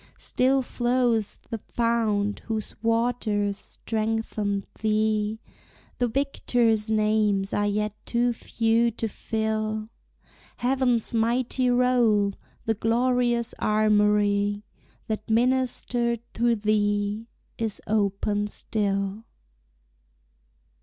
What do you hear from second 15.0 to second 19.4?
That ministered to thee, is open still.